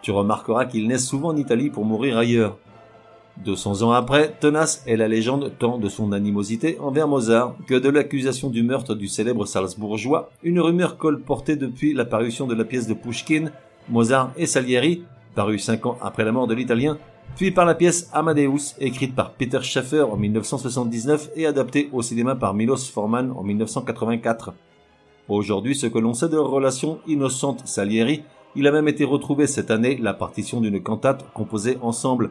Tu 0.03 0.11
remarqueras 0.11 0.67
qu'il 0.67 0.87
naît 0.87 0.99
souvent 0.99 1.31
en 1.31 1.37
Italie 1.39 1.71
pour 1.71 1.87
mourir 1.87 2.19
ailleurs. 2.19 2.59
200 3.43 3.81
ans 3.81 3.93
après, 3.93 4.37
tenace 4.39 4.83
est 4.87 4.99
la 4.99 5.09
légende 5.09 5.53
tant 5.59 5.79
de 5.79 5.89
son 5.89 6.13
animosité 6.13 6.77
envers 6.79 7.09
Mozart 7.09 7.55
que 7.67 7.75
de 7.75 7.89
l'accusation 7.89 8.51
du 8.51 8.63
meurtre 8.63 8.95
du 8.95 9.09
célèbre 9.09 9.47
Salzbourgeois, 9.47 10.29
une 10.43 10.61
rumeur 10.61 10.99
colportée 10.99 11.57
depuis 11.57 11.95
la 11.95 12.05
parution 12.05 12.47
de 12.47 12.55
la 12.55 12.67
pièce 12.67 12.87
de 12.87 12.93
Pushkin, 12.93 13.47
Mozart 13.89 14.31
et 14.37 14.45
Salieri, 14.45 15.05
parue 15.35 15.59
cinq 15.59 15.87
ans 15.87 15.97
après 16.03 16.27
la 16.27 16.33
mort 16.33 16.49
de 16.49 16.55
l'Italien, 16.55 16.99
puis 17.37 17.51
par 17.51 17.65
la 17.65 17.75
pièce 17.75 18.11
Amadeus, 18.13 18.75
écrite 18.79 19.15
par 19.15 19.33
Peter 19.33 19.61
Schaffer 19.63 20.03
en 20.03 20.17
1979 20.17 21.31
et 21.37 21.47
adaptée 21.47 21.89
au 21.93 22.03
cinéma 22.03 22.35
par 22.35 22.55
Milos 22.55 22.91
Forman 22.93 23.33
en 23.37 23.43
1984. 23.43 24.53
Aujourd'hui, 25.29 25.75
ce 25.75 25.87
que 25.87 25.99
l'on 25.99 26.13
sait 26.13 26.29
de 26.29 26.37
leur 26.37 26.51
relation 26.51 26.99
innocente 27.07 27.67
Salieri, 27.67 28.25
il 28.57 28.67
a 28.67 28.73
même 28.73 28.89
été 28.89 29.05
retrouvé 29.05 29.47
cette 29.47 29.71
année 29.71 29.97
la 29.97 30.13
partition 30.13 30.61
d'une 30.61 30.83
cantate 30.83 31.25
composée 31.33 31.79
ensemble. 31.83 32.31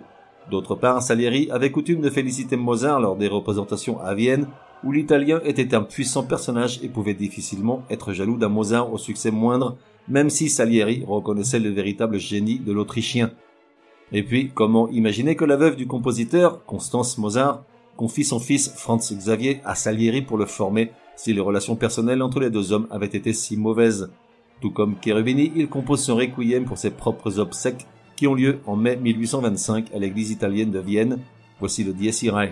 D'autre 0.51 0.75
part, 0.75 1.01
Salieri 1.01 1.49
avait 1.49 1.71
coutume 1.71 2.01
de 2.01 2.09
féliciter 2.09 2.57
Mozart 2.57 2.99
lors 2.99 3.15
des 3.15 3.27
représentations 3.27 3.99
à 4.01 4.13
Vienne, 4.13 4.47
où 4.83 4.91
l'italien 4.91 5.39
était 5.43 5.73
un 5.75 5.83
puissant 5.83 6.23
personnage 6.23 6.79
et 6.83 6.89
pouvait 6.89 7.13
difficilement 7.13 7.83
être 7.89 8.13
jaloux 8.13 8.37
d'un 8.37 8.49
Mozart 8.49 8.91
au 8.91 8.97
succès 8.97 9.31
moindre, 9.31 9.77
même 10.07 10.29
si 10.29 10.49
Salieri 10.49 11.03
reconnaissait 11.07 11.59
le 11.59 11.69
véritable 11.69 12.17
génie 12.17 12.59
de 12.59 12.73
l'Autrichien. 12.73 13.31
Et 14.11 14.23
puis, 14.23 14.51
comment 14.53 14.89
imaginer 14.89 15.35
que 15.35 15.45
la 15.45 15.55
veuve 15.55 15.75
du 15.75 15.87
compositeur, 15.87 16.65
Constance 16.65 17.17
Mozart, 17.17 17.63
confie 17.95 18.23
son 18.23 18.39
fils 18.39 18.69
Franz 18.75 19.13
Xavier 19.13 19.61
à 19.65 19.75
Salieri 19.75 20.21
pour 20.21 20.37
le 20.37 20.45
former 20.45 20.91
si 21.15 21.33
les 21.33 21.41
relations 21.41 21.75
personnelles 21.75 22.21
entre 22.21 22.39
les 22.39 22.49
deux 22.49 22.71
hommes 22.71 22.87
avaient 22.91 23.05
été 23.05 23.33
si 23.33 23.57
mauvaises. 23.57 24.09
Tout 24.61 24.71
comme 24.71 24.95
Cherubini, 25.03 25.51
il 25.55 25.67
compose 25.67 26.03
son 26.03 26.15
requiem 26.15 26.65
pour 26.65 26.77
ses 26.77 26.91
propres 26.91 27.39
obsèques 27.39 27.85
qui 28.15 28.27
ont 28.27 28.35
lieu 28.35 28.59
en 28.65 28.75
mai 28.75 28.95
1825 28.95 29.93
à 29.93 29.99
l'église 29.99 30.31
italienne 30.31 30.71
de 30.71 30.79
Vienne. 30.79 31.19
Voici 31.59 31.83
le 31.83 31.93
Dies 31.93 32.19
Irae. 32.23 32.49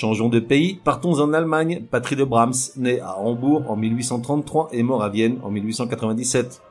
Changeons 0.00 0.28
de 0.28 0.38
pays, 0.38 0.78
partons 0.84 1.18
en 1.18 1.32
Allemagne, 1.32 1.82
patrie 1.90 2.14
de 2.14 2.22
Brahms, 2.22 2.70
né 2.76 3.00
à 3.00 3.18
Hambourg 3.18 3.68
en 3.68 3.74
1833 3.74 4.68
et 4.70 4.84
mort 4.84 5.02
à 5.02 5.08
Vienne 5.08 5.38
en 5.42 5.50
1897. 5.50 6.62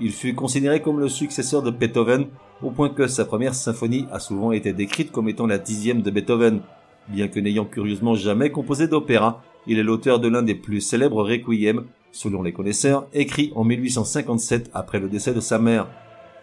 Il 0.00 0.12
fut 0.12 0.36
considéré 0.36 0.80
comme 0.80 1.00
le 1.00 1.08
successeur 1.08 1.64
de 1.64 1.72
Beethoven, 1.72 2.28
au 2.62 2.70
point 2.70 2.88
que 2.88 3.08
sa 3.08 3.24
première 3.24 3.56
symphonie 3.56 4.06
a 4.12 4.20
souvent 4.20 4.52
été 4.52 4.72
décrite 4.72 5.10
comme 5.10 5.28
étant 5.28 5.48
la 5.48 5.58
dixième 5.58 6.02
de 6.02 6.10
Beethoven. 6.12 6.60
Bien 7.08 7.26
que 7.26 7.40
n'ayant 7.40 7.64
curieusement 7.64 8.14
jamais 8.14 8.50
composé 8.50 8.86
d'opéra, 8.86 9.42
il 9.66 9.80
est 9.80 9.82
l'auteur 9.82 10.20
de 10.20 10.28
l'un 10.28 10.42
des 10.42 10.54
plus 10.54 10.80
célèbres 10.80 11.24
requiem, 11.24 11.82
selon 12.12 12.42
les 12.44 12.52
connaisseurs, 12.52 13.08
écrit 13.12 13.50
en 13.56 13.64
1857 13.64 14.70
après 14.72 15.00
le 15.00 15.08
décès 15.08 15.34
de 15.34 15.40
sa 15.40 15.58
mère. 15.58 15.88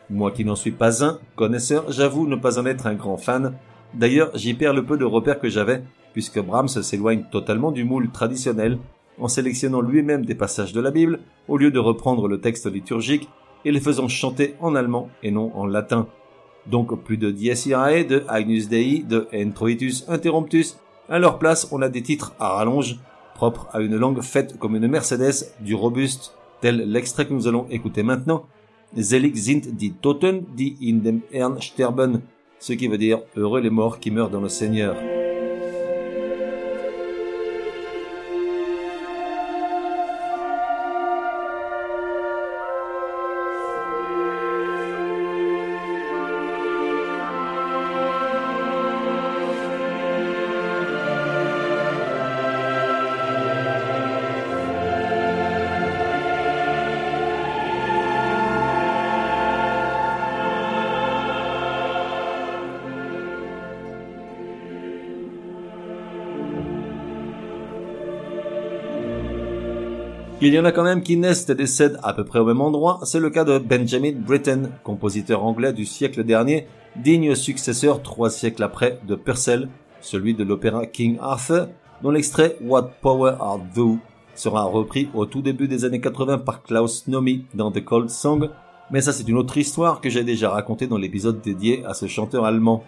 Moi 0.09 0.31
qui 0.31 0.43
n'en 0.43 0.57
suis 0.57 0.71
pas 0.71 1.01
un 1.01 1.17
connaisseur, 1.37 1.89
j'avoue 1.93 2.27
ne 2.27 2.35
pas 2.35 2.59
en 2.59 2.65
être 2.65 2.87
un 2.87 2.95
grand 2.95 3.15
fan. 3.15 3.53
D'ailleurs, 3.93 4.31
j'y 4.35 4.53
perds 4.53 4.73
le 4.73 4.83
peu 4.83 4.97
de 4.97 5.05
repères 5.05 5.39
que 5.39 5.47
j'avais, 5.47 5.81
puisque 6.15 6.39
Brahms 6.39 6.69
s'éloigne 6.69 7.25
totalement 7.29 7.73
du 7.73 7.83
moule 7.83 8.09
traditionnel 8.09 8.77
en 9.19 9.27
sélectionnant 9.27 9.81
lui-même 9.81 10.25
des 10.25 10.33
passages 10.33 10.71
de 10.71 10.79
la 10.79 10.89
Bible 10.89 11.19
au 11.49 11.57
lieu 11.57 11.71
de 11.71 11.79
reprendre 11.79 12.29
le 12.29 12.39
texte 12.39 12.71
liturgique 12.71 13.27
et 13.65 13.71
les 13.73 13.81
faisant 13.81 14.07
chanter 14.07 14.55
en 14.61 14.75
allemand 14.75 15.09
et 15.23 15.31
non 15.31 15.51
en 15.55 15.65
latin. 15.65 16.07
Donc 16.67 16.97
plus 17.03 17.17
de 17.17 17.31
Dies 17.31 17.67
Irae, 17.67 18.05
de 18.05 18.23
Agnus 18.29 18.69
Dei, 18.69 19.03
de 19.03 19.27
Introitus 19.33 20.05
Interruptus. 20.07 20.77
À 21.09 21.19
leur 21.19 21.37
place, 21.37 21.67
on 21.73 21.81
a 21.81 21.89
des 21.89 22.01
titres 22.01 22.33
à 22.39 22.55
rallonge, 22.55 22.97
propres 23.33 23.67
à 23.73 23.81
une 23.81 23.97
langue 23.97 24.21
faite 24.21 24.57
comme 24.57 24.77
une 24.77 24.87
Mercedes, 24.87 25.51
du 25.59 25.75
robuste, 25.75 26.33
tel 26.61 26.77
l'extrait 26.89 27.27
que 27.27 27.33
nous 27.33 27.49
allons 27.49 27.67
écouter 27.69 28.03
maintenant. 28.03 28.45
Selig 28.95 29.35
sind 29.35 29.81
die 29.81 29.91
Toten, 29.99 30.45
die 30.55 30.77
in 30.79 31.03
dem 31.03 31.23
Herrn 31.29 31.61
sterben, 31.61 32.21
ce 32.57 32.71
qui 32.77 32.87
veut 32.87 32.97
dire 32.97 33.19
heureux 33.35 33.59
les 33.59 33.69
morts 33.69 33.99
qui 33.99 34.09
meurent 34.09 34.29
dans 34.29 34.39
le 34.39 34.47
Seigneur. 34.47 34.95
Il 70.41 70.53
y 70.53 70.59
en 70.59 70.65
a 70.65 70.73
quand 70.73 70.83
même 70.83 71.01
qui 71.01 71.15
naissent 71.15 71.49
et 71.49 71.55
décèdent 71.55 71.97
à 72.03 72.11
peu 72.11 72.25
près 72.25 72.39
au 72.39 72.45
même 72.45 72.59
endroit, 72.59 72.99
c'est 73.03 73.21
le 73.21 73.29
cas 73.29 73.45
de 73.45 73.57
Benjamin 73.57 74.11
Britten, 74.11 74.69
compositeur 74.83 75.45
anglais 75.45 75.71
du 75.71 75.85
siècle 75.85 76.25
dernier, 76.25 76.67
digne 76.97 77.35
successeur 77.35 78.01
trois 78.03 78.29
siècles 78.29 78.63
après 78.63 78.99
de 79.07 79.15
Purcell, 79.15 79.69
celui 80.01 80.33
de 80.33 80.43
l'opéra 80.43 80.87
King 80.87 81.17
Arthur, 81.21 81.69
dont 82.03 82.11
l'extrait 82.11 82.57
What 82.61 82.91
Power 83.01 83.35
Art 83.39 83.61
Thou 83.73 83.99
sera 84.35 84.63
repris 84.63 85.07
au 85.13 85.25
tout 85.25 85.41
début 85.41 85.69
des 85.69 85.85
années 85.85 86.01
80 86.01 86.39
par 86.39 86.63
Klaus 86.63 87.07
Nomi 87.07 87.45
dans 87.53 87.71
The 87.71 87.83
Cold 87.83 88.09
Song, 88.09 88.49
mais 88.91 88.99
ça 88.99 89.13
c'est 89.13 89.29
une 89.29 89.37
autre 89.37 89.57
histoire 89.57 90.01
que 90.01 90.09
j'ai 90.09 90.25
déjà 90.25 90.49
racontée 90.49 90.87
dans 90.87 90.97
l'épisode 90.97 91.39
dédié 91.39 91.85
à 91.85 91.93
ce 91.93 92.07
chanteur 92.07 92.43
allemand. 92.43 92.83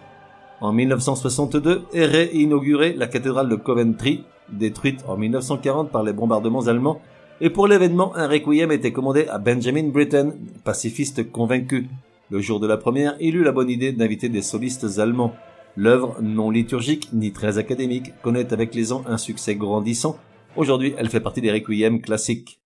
En 0.60 0.74
1962 0.74 1.84
est 1.94 2.04
réinaugurée 2.04 2.92
la 2.92 3.06
cathédrale 3.06 3.48
de 3.48 3.56
Coventry, 3.56 4.24
détruite 4.50 5.02
en 5.08 5.16
1940 5.16 5.90
par 5.90 6.02
les 6.02 6.12
bombardements 6.12 6.66
allemands 6.66 7.00
et 7.40 7.50
pour 7.50 7.68
l'événement, 7.68 8.14
un 8.16 8.26
requiem 8.26 8.72
était 8.72 8.92
commandé 8.92 9.26
à 9.28 9.38
Benjamin 9.38 9.88
Britten, 9.88 10.32
pacifiste 10.64 11.30
convaincu. 11.30 11.86
Le 12.30 12.40
jour 12.40 12.58
de 12.58 12.66
la 12.66 12.76
première, 12.76 13.16
il 13.20 13.36
eut 13.36 13.44
la 13.44 13.52
bonne 13.52 13.70
idée 13.70 13.92
d'inviter 13.92 14.28
des 14.28 14.42
solistes 14.42 14.98
allemands. 14.98 15.34
L'œuvre, 15.76 16.16
non 16.20 16.50
liturgique 16.50 17.08
ni 17.12 17.32
très 17.32 17.56
académique, 17.56 18.12
connaît 18.22 18.52
avec 18.52 18.74
les 18.74 18.92
ans 18.92 19.04
un 19.06 19.18
succès 19.18 19.54
grandissant. 19.54 20.18
Aujourd'hui, 20.56 20.94
elle 20.98 21.08
fait 21.08 21.20
partie 21.20 21.40
des 21.40 21.52
requiem 21.52 22.00
classiques. 22.00 22.60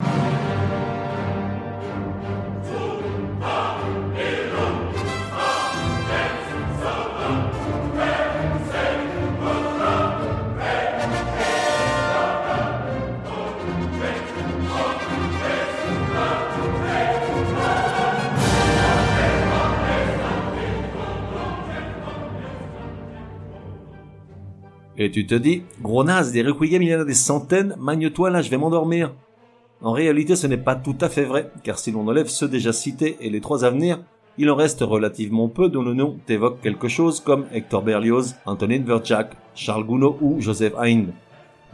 Et 25.03 25.11
tu 25.11 25.27
te 25.27 25.35
dis, 25.35 25.65
gros 25.83 26.05
naze, 26.05 26.31
des 26.31 26.43
requiem, 26.43 26.81
il 26.81 26.91
y 26.91 26.95
en 26.95 27.01
a 27.01 27.05
des 27.05 27.13
centaines, 27.13 27.75
magne-toi 27.81 28.31
là, 28.31 28.41
je 28.41 28.49
vais 28.49 28.57
m'endormir. 28.57 29.13
En 29.81 29.91
réalité, 29.91 30.37
ce 30.37 30.47
n'est 30.47 30.57
pas 30.57 30.77
tout 30.77 30.95
à 31.01 31.09
fait 31.09 31.25
vrai, 31.25 31.51
car 31.65 31.81
si 31.81 31.91
l'on 31.91 32.07
enlève 32.07 32.29
ceux 32.29 32.47
déjà 32.47 32.73
cités 32.73 33.17
et 33.21 33.29
les 33.29 33.41
trois 33.41 33.65
à 33.65 33.71
venir, 33.71 33.99
il 34.39 34.49
en 34.49 34.55
reste 34.55 34.79
relativement 34.81 35.49
peu 35.49 35.69
dont 35.69 35.83
le 35.83 35.93
nom 35.93 36.21
t'évoque 36.25 36.61
quelque 36.61 36.87
chose 36.87 37.19
comme 37.19 37.47
Hector 37.53 37.83
Berlioz, 37.83 38.37
Antonin 38.47 38.79
Dvorak, 38.79 39.33
Charles 39.57 39.85
Gounod 39.85 40.19
ou 40.21 40.41
Joseph 40.41 40.75
Haydn. 40.81 41.07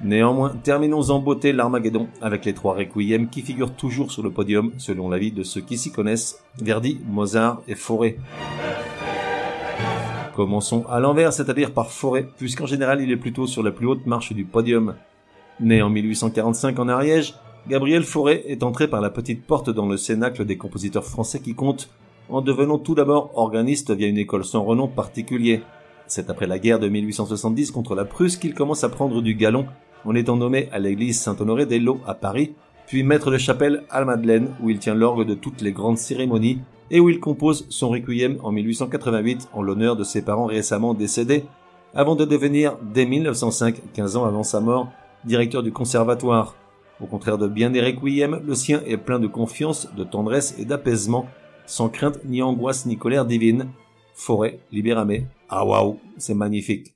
Néanmoins, 0.03 0.55
terminons 0.63 1.11
en 1.11 1.19
beauté 1.19 1.53
l'Armageddon 1.53 2.09
avec 2.23 2.47
les 2.47 2.55
trois 2.55 2.77
requiem 2.77 3.29
qui 3.29 3.43
figurent 3.43 3.75
toujours 3.75 4.11
sur 4.11 4.23
le 4.23 4.31
podium 4.31 4.73
selon 4.79 5.11
l'avis 5.11 5.33
de 5.33 5.43
ceux 5.43 5.61
qui 5.61 5.77
s'y 5.77 5.93
connaissent, 5.93 6.43
Verdi, 6.63 6.99
Mozart 7.07 7.61
et 7.69 7.75
Fauré. 7.75 8.17
Commençons 10.39 10.85
à 10.89 11.01
l'envers, 11.01 11.33
c'est-à-dire 11.33 11.73
par 11.73 11.91
Forêt, 11.91 12.29
puisqu'en 12.37 12.65
général 12.65 13.01
il 13.01 13.11
est 13.11 13.17
plutôt 13.17 13.49
sur 13.49 13.65
la 13.65 13.73
plus 13.73 13.89
haute 13.89 14.07
marche 14.07 14.33
du 14.33 14.45
podium. 14.45 14.95
Né 15.59 15.83
en 15.83 15.91
1845 15.91 16.79
en 16.79 16.89
Ariège, 16.89 17.35
Gabriel 17.67 18.05
Fauré 18.05 18.45
est 18.47 18.63
entré 18.63 18.87
par 18.87 19.01
la 19.01 19.11
petite 19.11 19.45
porte 19.45 19.69
dans 19.69 19.89
le 19.89 19.97
cénacle 19.97 20.45
des 20.45 20.57
compositeurs 20.57 21.05
français 21.05 21.41
qui 21.41 21.57
comptent, 21.57 21.91
en 22.29 22.41
devenant 22.41 22.79
tout 22.79 22.95
d'abord 22.95 23.33
organiste 23.35 23.91
via 23.91 24.07
une 24.07 24.17
école 24.17 24.45
sans 24.45 24.63
renom 24.63 24.87
particulier. 24.87 25.63
C'est 26.07 26.31
après 26.31 26.47
la 26.47 26.61
guerre 26.61 26.79
de 26.79 26.89
1870 26.89 27.73
contre 27.73 27.97
la 27.97 28.05
Prusse 28.05 28.37
qu'il 28.37 28.55
commence 28.55 28.85
à 28.85 28.91
prendre 28.91 29.21
du 29.21 29.35
galon 29.35 29.67
en 30.05 30.15
étant 30.15 30.37
nommé 30.37 30.69
à 30.71 30.79
l'église 30.79 31.21
Saint-Honoré 31.21 31.67
des 31.67 31.81
Lots 31.81 32.01
à 32.07 32.15
Paris, 32.15 32.55
puis 32.87 33.03
maître 33.03 33.33
de 33.33 33.39
chapelle 33.39 33.83
à 33.91 34.05
Madeleine 34.05 34.55
où 34.63 34.71
il 34.71 34.79
tient 34.79 34.95
l'orgue 34.95 35.27
de 35.27 35.35
toutes 35.35 35.63
les 35.63 35.73
grandes 35.73 35.99
cérémonies 35.99 36.61
et 36.91 37.01
où 37.01 37.09
il 37.09 37.21
compose 37.21 37.67
son 37.69 37.91
requiem 37.91 38.39
en 38.43 38.53
1888 38.53 39.49
en 39.53 39.63
l'honneur 39.63 39.97
de 39.97 40.05
ses 40.05 40.23
parents 40.23 40.47
récemment 40.47 40.95
décédés, 40.95 41.45
avant 41.95 42.15
de 42.15 42.25
devenir, 42.25 42.77
dès 42.83 43.07
1905, 43.07 43.93
15 43.95 44.17
ans 44.17 44.25
avant 44.25 44.43
sa 44.43 44.61
mort, 44.61 44.89
directeur 45.25 45.63
du 45.63 45.73
conservatoire. 45.73 46.55
Au 47.01 47.07
contraire 47.07 47.39
de 47.39 47.49
bien 47.49 47.71
des 47.71 47.81
requiem, 47.81 48.41
le 48.45 48.55
sien 48.55 48.83
est 48.87 48.97
plein 48.97 49.19
de 49.19 49.27
confiance, 49.27 49.89
de 49.97 50.05
tendresse 50.05 50.55
et 50.59 50.65
d'apaisement, 50.65 51.27
sans 51.67 51.89
crainte 51.89 52.21
ni 52.25 52.43
angoisse 52.43 52.87
ni 52.87 52.97
colère 52.97 53.25
divine. 53.25 53.69
Forêt, 54.15 54.59
libéramé. 54.73 55.27
Ah 55.49 55.65
waouh, 55.65 55.99
c'est 56.17 56.35
magnifique. 56.35 56.93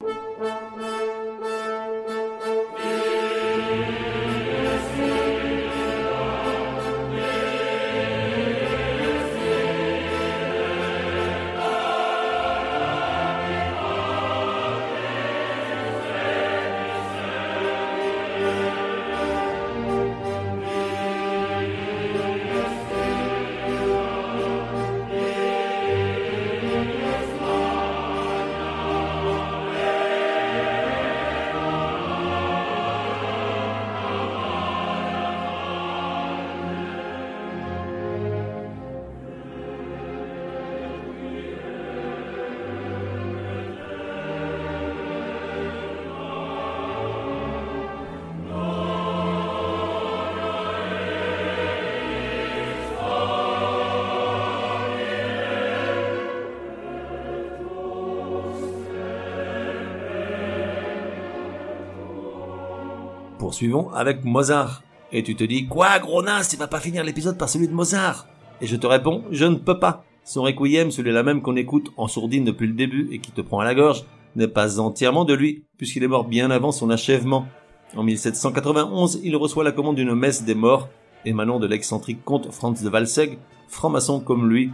Poursuivons 63.53 63.91
avec 63.91 64.25
Mozart. 64.25 64.83
Et 65.13 65.23
tu 65.23 65.37
te 65.37 65.45
dis, 65.45 65.67
quoi, 65.67 65.99
gros 65.99 66.23
naze, 66.23 66.49
tu 66.49 66.57
vas 66.57 66.69
pas 66.69 66.81
finir 66.81 67.05
l'épisode 67.05 67.37
par 67.37 67.51
celui 67.51 67.69
de 67.69 67.75
Mozart? 67.75 68.27
Et 68.63 68.67
je 68.67 68.77
te 68.77 68.87
réponds, 68.87 69.25
je 69.31 69.45
ne 69.45 69.57
peux 69.57 69.79
pas. 69.79 70.07
Son 70.25 70.41
requiem, 70.41 70.91
celui-là 70.91 71.23
même 71.23 71.43
qu'on 71.43 71.57
écoute 71.57 71.93
en 71.99 72.09
sourdine 72.09 72.47
depuis 72.47 72.67
le 72.67 72.73
début 72.73 73.11
et 73.13 73.19
qui 73.19 73.31
te 73.31 73.43
prend 73.43 73.61
à 73.61 73.65
la 73.67 73.75
gorge, 73.75 74.07
n'est 74.37 74.49
pas 74.49 74.81
entièrement 74.81 75.27
de 75.27 75.35
lui, 75.35 75.65
puisqu'il 75.77 76.03
est 76.03 76.09
mort 76.09 76.25
bien 76.25 76.51
avant 76.51 76.73
son 76.73 76.89
achèvement. 76.89 77.47
En 77.95 78.03
1791, 78.05 79.21
il 79.23 79.37
reçoit 79.37 79.65
la 79.65 79.73
commande 79.73 79.97
d'une 79.97 80.15
messe 80.15 80.45
des 80.45 80.55
morts, 80.55 80.89
émanant 81.27 81.61
de 81.61 81.67
l'excentrique 81.67 82.25
comte 82.25 82.51
Franz 82.51 82.83
de 82.83 82.89
Walsegg, 82.89 83.37
franc-maçon 83.69 84.21
comme 84.21 84.49
lui, 84.49 84.71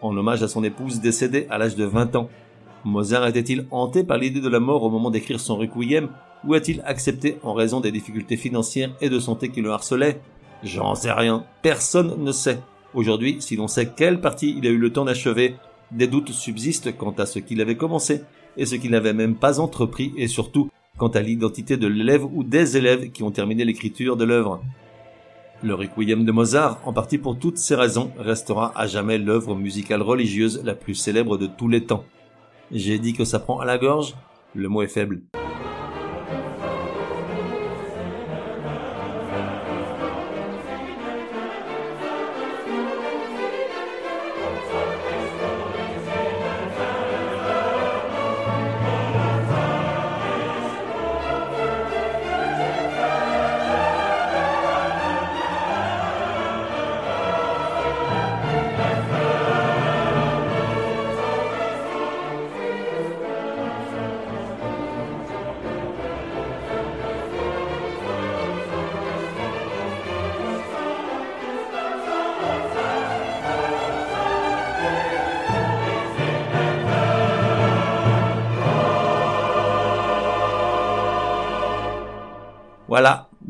en 0.00 0.16
hommage 0.16 0.42
à 0.42 0.48
son 0.48 0.64
épouse 0.64 1.00
décédée 1.00 1.46
à 1.50 1.58
l'âge 1.58 1.76
de 1.76 1.84
20 1.84 2.16
ans. 2.16 2.30
Mozart 2.86 3.26
était-il 3.26 3.66
hanté 3.70 4.04
par 4.04 4.16
l'idée 4.16 4.40
de 4.40 4.48
la 4.48 4.58
mort 4.58 4.84
au 4.84 4.88
moment 4.88 5.10
d'écrire 5.10 5.38
son 5.38 5.58
requiem, 5.58 6.08
ou 6.46 6.54
a-t-il 6.54 6.82
accepté 6.84 7.38
en 7.42 7.52
raison 7.52 7.80
des 7.80 7.92
difficultés 7.92 8.36
financières 8.36 8.94
et 9.00 9.08
de 9.08 9.18
santé 9.18 9.50
qui 9.50 9.60
le 9.60 9.70
harcelaient? 9.70 10.20
J'en 10.62 10.94
sais 10.94 11.12
rien. 11.12 11.44
Personne 11.62 12.22
ne 12.22 12.32
sait. 12.32 12.60
Aujourd'hui, 12.94 13.36
si 13.40 13.56
l'on 13.56 13.68
sait 13.68 13.90
quelle 13.96 14.20
partie 14.20 14.54
il 14.56 14.66
a 14.66 14.70
eu 14.70 14.78
le 14.78 14.92
temps 14.92 15.04
d'achever, 15.04 15.56
des 15.90 16.06
doutes 16.06 16.32
subsistent 16.32 16.96
quant 16.96 17.12
à 17.12 17.26
ce 17.26 17.38
qu'il 17.38 17.60
avait 17.60 17.76
commencé 17.76 18.22
et 18.56 18.66
ce 18.66 18.74
qu'il 18.74 18.90
n'avait 18.90 19.14
même 19.14 19.34
pas 19.34 19.60
entrepris 19.60 20.12
et 20.16 20.28
surtout 20.28 20.70
quant 20.98 21.08
à 21.08 21.20
l'identité 21.20 21.76
de 21.76 21.86
l'élève 21.86 22.24
ou 22.24 22.44
des 22.44 22.76
élèves 22.76 23.10
qui 23.10 23.22
ont 23.22 23.30
terminé 23.30 23.64
l'écriture 23.64 24.16
de 24.16 24.24
l'œuvre. 24.24 24.62
Le 25.62 25.74
Requiem 25.74 26.24
de 26.24 26.32
Mozart, 26.32 26.80
en 26.84 26.92
partie 26.92 27.18
pour 27.18 27.38
toutes 27.38 27.56
ces 27.56 27.76
raisons, 27.76 28.10
restera 28.18 28.72
à 28.76 28.86
jamais 28.86 29.16
l'œuvre 29.16 29.54
musicale 29.54 30.02
religieuse 30.02 30.60
la 30.64 30.74
plus 30.74 30.94
célèbre 30.94 31.38
de 31.38 31.46
tous 31.46 31.68
les 31.68 31.84
temps. 31.84 32.04
J'ai 32.72 32.98
dit 32.98 33.12
que 33.12 33.24
ça 33.24 33.38
prend 33.38 33.60
à 33.60 33.64
la 33.64 33.78
gorge, 33.78 34.16
le 34.54 34.68
mot 34.68 34.82
est 34.82 34.88
faible. 34.88 35.22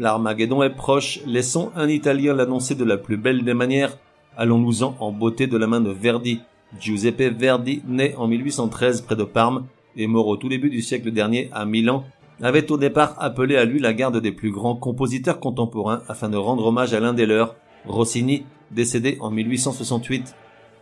l'Armageddon 0.03 0.65
est 0.65 0.75
proche, 0.75 1.21
laissons 1.27 1.71
un 1.77 1.89
Italien 1.89 2.35
l'annoncer 2.35 2.75
de 2.75 2.83
la 2.83 2.97
plus 2.97 3.17
belle 3.17 3.45
des 3.45 3.55
manières, 3.55 3.97
allons-nous-en 4.37 4.97
en 4.99 5.13
beauté 5.13 5.47
de 5.47 5.57
la 5.57 5.69
main 5.69 5.81
de 5.81 5.93
Verdi. 5.93 6.41
Giuseppe 6.81 7.33
Verdi, 7.39 7.83
né 7.87 8.17
en 8.17 8.27
1813 8.27 9.03
près 9.03 9.15
de 9.15 9.23
Parme 9.23 9.67
et 9.95 10.09
mort 10.09 10.27
au 10.27 10.37
tout 10.37 10.49
début 10.49 10.71
du 10.71 10.83
siècle 10.83 11.13
dernier 11.13 11.51
à 11.53 11.67
Milan, 11.67 12.03
avait 12.43 12.73
au 12.73 12.79
départ 12.79 13.15
appelé 13.21 13.55
à 13.55 13.65
lui 13.65 13.79
la 13.79 13.95
garde 13.95 14.21
des 14.21 14.33
plus 14.33 14.51
grands 14.51 14.75
compositeurs 14.75 15.39
contemporains 15.39 16.03
afin 16.09 16.29
de 16.29 16.37
rendre 16.37 16.67
hommage 16.67 16.95
à 16.95 16.99
l'un 16.99 17.15
des 17.15 17.27
leurs, 17.27 17.55
Rossini, 17.87 18.43
décédé 18.73 19.19
en 19.21 19.31
1868. 19.31 20.35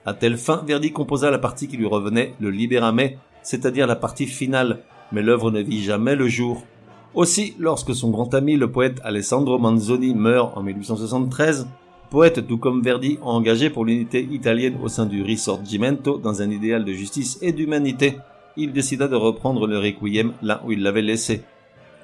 À 0.06 0.14
telle 0.14 0.38
fin, 0.38 0.62
Verdi 0.66 0.92
composa 0.92 1.30
la 1.30 1.38
partie 1.38 1.68
qui 1.68 1.76
lui 1.76 1.86
revenait, 1.86 2.32
le 2.40 2.48
Libérame, 2.48 3.10
c'est-à-dire 3.42 3.86
la 3.86 3.96
partie 3.96 4.26
finale, 4.26 4.78
mais 5.12 5.20
l'œuvre 5.20 5.50
ne 5.50 5.60
vit 5.60 5.82
jamais 5.82 6.16
le 6.16 6.26
jour. 6.28 6.64
Aussi, 7.14 7.54
lorsque 7.58 7.94
son 7.94 8.10
grand 8.10 8.32
ami, 8.34 8.56
le 8.56 8.70
poète 8.70 9.00
Alessandro 9.02 9.58
Manzoni, 9.58 10.14
meurt 10.14 10.56
en 10.56 10.62
1873, 10.62 11.66
poète 12.08 12.46
tout 12.46 12.56
comme 12.56 12.82
Verdi 12.82 13.18
engagé 13.20 13.68
pour 13.68 13.84
l'unité 13.84 14.26
italienne 14.30 14.76
au 14.80 14.88
sein 14.88 15.06
du 15.06 15.22
Risorgimento 15.22 16.18
dans 16.18 16.40
un 16.40 16.50
idéal 16.50 16.84
de 16.84 16.92
justice 16.92 17.38
et 17.42 17.52
d'humanité, 17.52 18.16
il 18.56 18.72
décida 18.72 19.08
de 19.08 19.16
reprendre 19.16 19.66
le 19.66 19.78
Requiem 19.78 20.32
là 20.40 20.62
où 20.64 20.70
il 20.70 20.82
l'avait 20.82 21.02
laissé. 21.02 21.42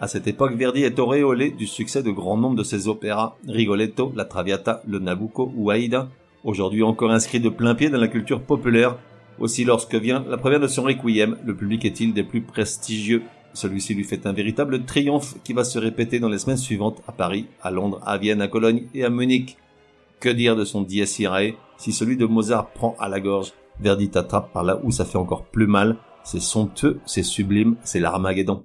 À 0.00 0.08
cette 0.08 0.26
époque, 0.26 0.54
Verdi 0.54 0.82
est 0.82 0.98
auréolé 0.98 1.50
du 1.50 1.66
succès 1.68 2.02
de 2.02 2.10
grand 2.10 2.36
nombre 2.36 2.56
de 2.56 2.64
ses 2.64 2.88
opéras, 2.88 3.36
Rigoletto, 3.48 4.12
La 4.16 4.24
Traviata, 4.24 4.82
le 4.88 4.98
Nabucco 4.98 5.52
ou 5.56 5.70
Aïda, 5.70 6.08
aujourd'hui 6.44 6.82
encore 6.82 7.12
inscrit 7.12 7.40
de 7.40 7.48
plein 7.48 7.74
pied 7.74 7.90
dans 7.90 8.00
la 8.00 8.08
culture 8.08 8.42
populaire. 8.42 8.96
Aussi 9.38 9.64
lorsque 9.64 9.94
vient 9.94 10.24
la 10.28 10.36
première 10.36 10.60
de 10.60 10.66
son 10.66 10.82
Requiem, 10.82 11.36
le 11.44 11.54
public 11.54 11.84
est-il 11.84 12.12
des 12.12 12.24
plus 12.24 12.40
prestigieux. 12.40 13.22
Celui-ci 13.56 13.94
lui 13.94 14.04
fait 14.04 14.26
un 14.26 14.34
véritable 14.34 14.84
triomphe 14.84 15.36
qui 15.42 15.54
va 15.54 15.64
se 15.64 15.78
répéter 15.78 16.20
dans 16.20 16.28
les 16.28 16.36
semaines 16.36 16.58
suivantes 16.58 17.00
à 17.08 17.12
Paris, 17.12 17.46
à 17.62 17.70
Londres, 17.70 18.02
à 18.04 18.18
Vienne, 18.18 18.42
à 18.42 18.48
Cologne 18.48 18.88
et 18.92 19.02
à 19.02 19.08
Munich. 19.08 19.56
Que 20.20 20.28
dire 20.28 20.56
de 20.56 20.66
son 20.66 20.82
Dies 20.82 21.16
Irae 21.20 21.52
si 21.78 21.90
celui 21.92 22.18
de 22.18 22.26
Mozart 22.26 22.68
prend 22.68 22.94
à 22.98 23.08
la 23.08 23.18
gorge 23.18 23.54
Verdi 23.80 24.10
t'attrape 24.10 24.52
par 24.52 24.62
là 24.62 24.78
où 24.82 24.90
ça 24.90 25.06
fait 25.06 25.16
encore 25.16 25.44
plus 25.44 25.66
mal? 25.66 25.96
C'est 26.22 26.40
somptueux, 26.40 27.00
c'est 27.06 27.22
sublime, 27.22 27.76
c'est 27.82 28.00
l'Armageddon. 28.00 28.64